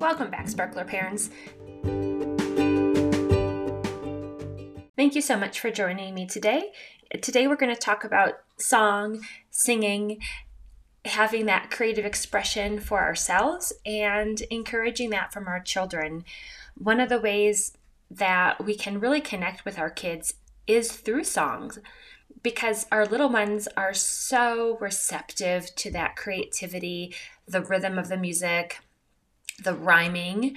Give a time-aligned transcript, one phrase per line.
[0.00, 1.28] Welcome back, Sparkler parents.
[4.96, 6.70] Thank you so much for joining me today.
[7.20, 10.20] Today, we're going to talk about song, singing,
[11.04, 16.24] having that creative expression for ourselves, and encouraging that from our children.
[16.76, 17.72] One of the ways
[18.08, 20.34] that we can really connect with our kids
[20.68, 21.80] is through songs
[22.44, 27.12] because our little ones are so receptive to that creativity,
[27.48, 28.78] the rhythm of the music,
[29.62, 30.56] the rhyming,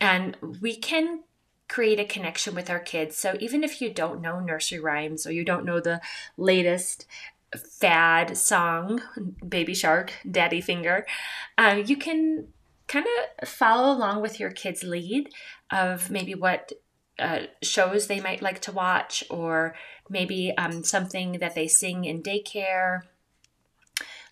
[0.00, 1.24] and we can
[1.68, 3.16] create a connection with our kids.
[3.16, 6.00] So even if you don't know nursery rhymes or you don't know the
[6.36, 7.06] latest
[7.80, 9.00] fad song,
[9.46, 11.06] Baby Shark, Daddy Finger,
[11.56, 12.48] uh, you can
[12.86, 13.06] kind
[13.40, 15.30] of follow along with your kids' lead
[15.70, 16.72] of maybe what
[17.18, 19.74] uh, shows they might like to watch or
[20.08, 23.02] maybe um, something that they sing in daycare.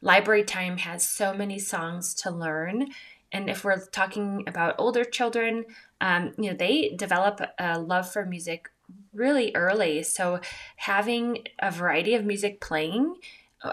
[0.01, 2.89] Library Time has so many songs to learn.
[3.33, 5.65] And if we're talking about older children,
[6.01, 8.71] um, you know, they develop a love for music
[9.13, 10.03] really early.
[10.03, 10.41] So
[10.77, 13.17] having a variety of music playing,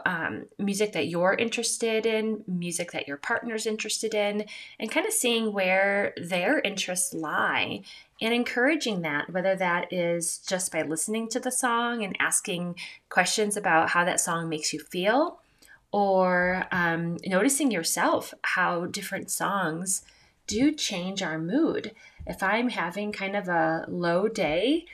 [0.05, 4.45] um, music that you're interested in, music that your partner's interested in,
[4.79, 7.81] and kind of seeing where their interests lie
[8.21, 12.75] and encouraging that, whether that is just by listening to the song and asking
[13.09, 15.39] questions about how that song makes you feel,
[15.91, 20.03] or um, noticing yourself how different songs
[20.47, 21.93] do change our mood.
[22.25, 24.85] If I'm having kind of a low day,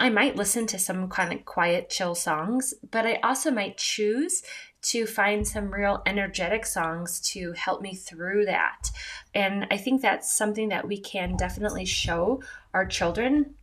[0.00, 4.42] I might listen to some kind of quiet, chill songs, but I also might choose
[4.82, 8.90] to find some real energetic songs to help me through that.
[9.34, 12.42] And I think that's something that we can definitely show
[12.74, 13.54] our children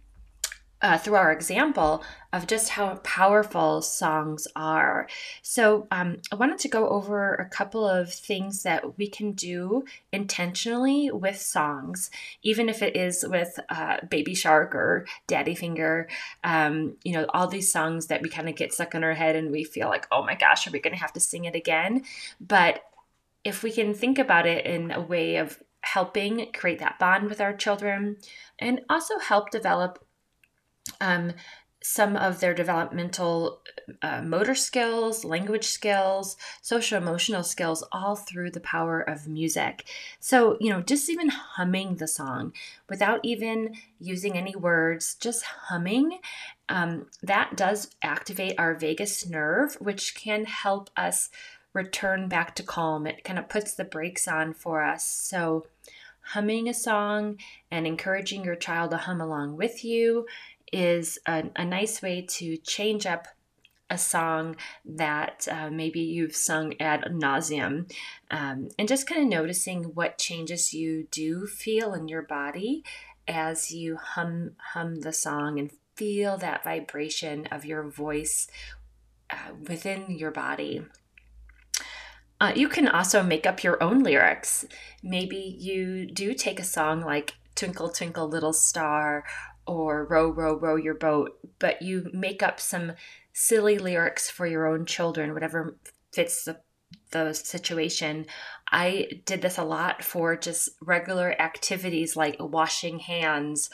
[0.82, 5.08] uh, through our example of just how powerful songs are.
[5.42, 9.84] So, um, I wanted to go over a couple of things that we can do
[10.12, 12.10] intentionally with songs,
[12.42, 16.08] even if it is with uh, Baby Shark or Daddy Finger.
[16.44, 19.36] Um, you know, all these songs that we kind of get stuck in our head
[19.36, 21.56] and we feel like, oh my gosh, are we going to have to sing it
[21.56, 22.04] again?
[22.40, 22.84] But
[23.44, 27.42] if we can think about it in a way of helping create that bond with
[27.42, 28.18] our children
[28.60, 30.06] and also help develop
[31.00, 31.34] um,
[31.84, 33.62] some of their developmental
[34.04, 39.86] uh, motor skills, language skills, social emotional skills, all through the power of music.
[40.20, 42.54] So, you know, just even humming the song
[42.88, 46.20] without even using any words, just humming,
[46.70, 51.30] um, that does activate our vagus nerve, which can help us
[51.74, 53.08] return back to calm.
[53.08, 55.04] It kind of puts the brakes on for us.
[55.04, 55.66] So,
[56.24, 57.38] humming a song
[57.72, 60.28] and encouraging your child to hum along with you
[60.72, 63.28] is a, a nice way to change up
[63.90, 64.56] a song
[64.86, 67.92] that uh, maybe you've sung ad nauseum,
[68.32, 72.84] um, and just kind of noticing what changes you do feel in your body
[73.28, 78.48] as you hum hum the song and feel that vibration of your voice
[79.30, 80.84] uh, within your body.
[82.40, 84.66] Uh, you can also make up your own lyrics.
[85.04, 89.24] Maybe you do take a song like Twinkle, Twinkle, Little Star
[89.72, 92.92] or row, row, row your boat, but you make up some
[93.32, 95.78] silly lyrics for your own children, whatever
[96.12, 96.58] fits the,
[97.12, 98.26] the situation.
[98.70, 103.70] I did this a lot for just regular activities like washing hands,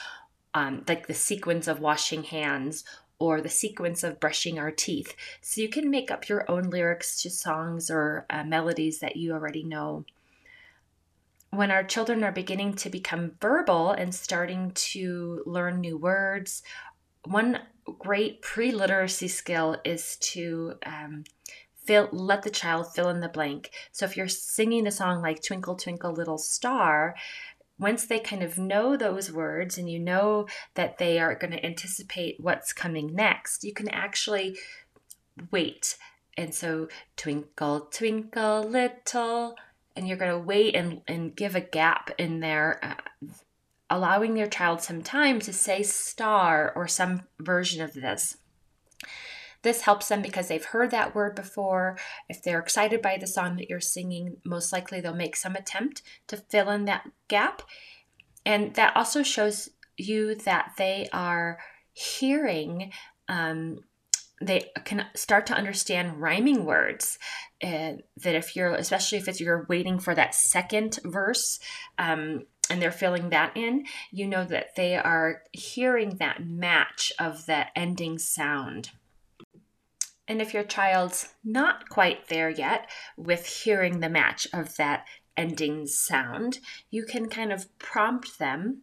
[0.53, 2.83] um, like the sequence of washing hands
[3.19, 5.15] or the sequence of brushing our teeth.
[5.41, 9.33] So you can make up your own lyrics to songs or uh, melodies that you
[9.33, 10.05] already know
[11.51, 16.63] when our children are beginning to become verbal and starting to learn new words,
[17.23, 17.59] one
[17.99, 21.23] great pre literacy skill is to um,
[21.85, 23.71] fill, let the child fill in the blank.
[23.91, 27.15] So if you're singing a song like Twinkle, Twinkle, Little Star,
[27.79, 31.65] once they kind of know those words and you know that they are going to
[31.65, 34.57] anticipate what's coming next, you can actually
[35.51, 35.97] wait.
[36.35, 39.55] And so, twinkle, twinkle, little
[39.97, 43.27] and you're going to wait and, and give a gap in there, uh,
[43.89, 48.37] allowing your child some time to say star or some version of this.
[49.63, 51.97] This helps them because they've heard that word before.
[52.29, 56.03] If they're excited by the song that you're singing, most likely they'll make some attempt
[56.27, 57.63] to fill in that gap.
[58.45, 61.57] And that also shows you that they are
[61.91, 62.91] hearing
[63.27, 63.79] um,
[64.41, 67.17] they can start to understand rhyming words
[67.63, 71.59] uh, that if you're especially if it's you're waiting for that second verse
[71.97, 77.45] um, and they're filling that in you know that they are hearing that match of
[77.45, 78.91] that ending sound
[80.27, 85.05] and if your child's not quite there yet with hearing the match of that
[85.37, 88.81] ending sound, you can kind of prompt them.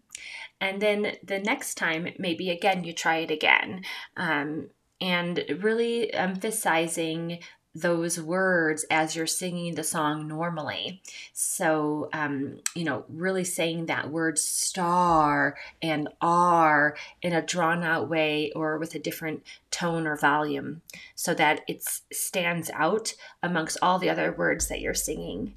[0.60, 3.82] And then the next time, maybe again, you try it again.
[4.16, 4.70] Um,
[5.04, 7.38] and really emphasizing
[7.74, 11.02] those words as you're singing the song normally.
[11.34, 18.08] So, um, you know, really saying that word star and are in a drawn out
[18.08, 20.80] way or with a different tone or volume
[21.14, 23.12] so that it stands out
[23.42, 25.52] amongst all the other words that you're singing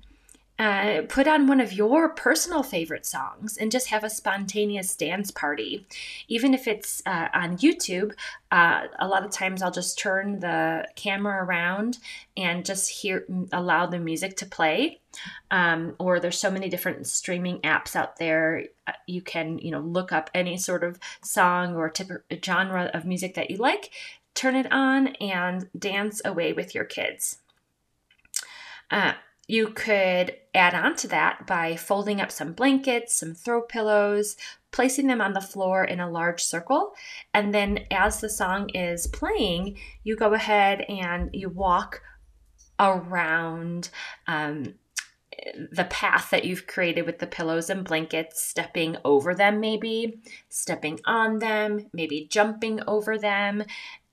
[0.59, 5.29] uh, put on one of your personal favorite songs and just have a spontaneous dance
[5.29, 5.85] party.
[6.27, 8.13] Even if it's uh, on YouTube,
[8.51, 11.99] uh, a lot of times I'll just turn the camera around
[12.35, 14.99] and just hear, allow the music to play.
[15.51, 18.65] Um, or there's so many different streaming apps out there.
[18.87, 21.93] Uh, you can, you know, look up any sort of song or
[22.43, 23.91] genre of music that you like,
[24.33, 27.39] turn it on, and dance away with your kids.
[28.89, 29.13] Uh,
[29.47, 34.35] you could add on to that by folding up some blankets, some throw pillows,
[34.71, 36.93] placing them on the floor in a large circle.
[37.33, 42.01] And then as the song is playing, you go ahead and you walk
[42.79, 43.89] around
[44.27, 44.75] um,
[45.71, 50.99] the path that you've created with the pillows and blankets, stepping over them, maybe, stepping
[51.05, 53.63] on them, maybe jumping over them.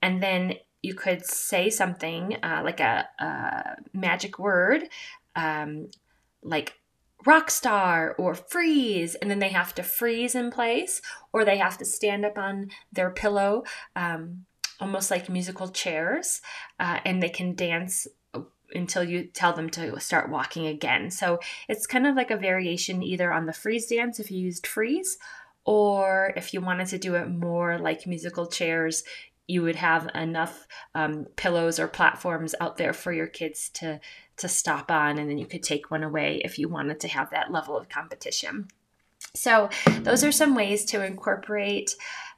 [0.00, 4.82] And then you could say something uh, like a, a, magic word
[5.36, 5.90] um,
[6.42, 6.74] like
[7.26, 11.00] rock star or freeze and then they have to freeze in place
[11.32, 13.64] or they have to stand up on their pillow
[13.96, 14.44] um,
[14.80, 16.42] almost like musical chairs
[16.78, 18.06] uh, and they can dance
[18.74, 21.10] until you tell them to start walking again.
[21.10, 21.38] So
[21.68, 25.16] it's kind of like a variation either on the freeze dance if you used freeze
[25.64, 29.04] or if you wanted to do it more like musical chairs
[29.46, 34.00] you would have enough um, pillows or platforms out there for your kids to
[34.36, 37.30] to stop on and then you could take one away if you wanted to have
[37.30, 38.66] that level of competition.
[39.34, 39.68] So
[40.00, 41.94] those are some ways to incorporate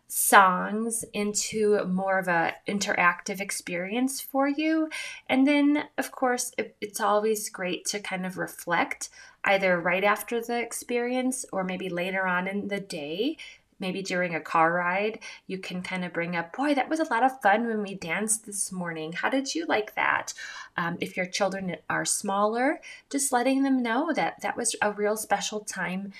[0.08, 4.88] songs into more of a interactive experience for you.
[5.28, 9.08] And then of course it, it's always great to kind of reflect
[9.44, 13.36] either right after the experience or maybe later on in the day
[13.78, 17.10] maybe during a car ride, you can kind of bring up, boy, that was a
[17.10, 19.12] lot of fun when we danced this morning.
[19.12, 20.32] How did you like that?
[20.76, 22.80] Um, if your children are smaller,
[23.10, 26.12] just letting them know that that was a real special time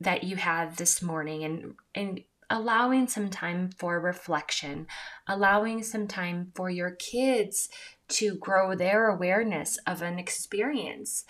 [0.00, 4.86] that you had this morning and, and allowing some time for reflection,
[5.26, 7.68] allowing some time for your kids
[8.08, 11.24] to grow their awareness of an experience.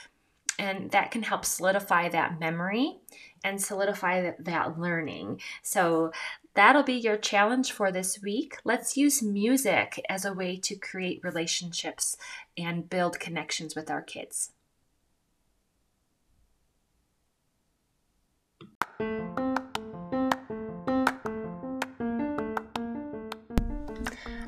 [0.58, 2.98] And that can help solidify that memory
[3.42, 5.40] and solidify that, that learning.
[5.62, 6.12] So
[6.54, 8.56] that'll be your challenge for this week.
[8.64, 12.16] Let's use music as a way to create relationships
[12.56, 14.50] and build connections with our kids.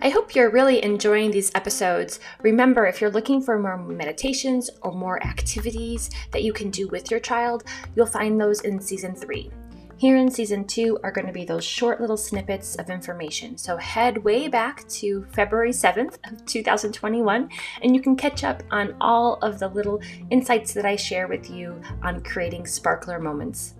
[0.05, 2.21] I hope you're really enjoying these episodes.
[2.43, 7.11] Remember, if you're looking for more meditations or more activities that you can do with
[7.11, 7.65] your child,
[7.97, 9.51] you'll find those in season three.
[9.97, 13.57] Here in season two are going to be those short little snippets of information.
[13.57, 17.49] So head way back to February 7th of 2021
[17.81, 21.49] and you can catch up on all of the little insights that I share with
[21.49, 23.77] you on creating sparkler moments.